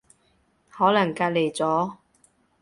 [0.71, 1.97] 可能隔離咗